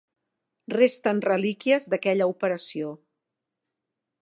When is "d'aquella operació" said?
1.95-2.97